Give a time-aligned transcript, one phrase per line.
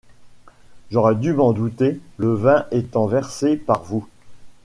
[0.91, 4.07] J’aurais dû m’en douter, le vin étant versé par vous.